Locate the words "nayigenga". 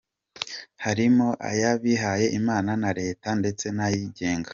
3.75-4.49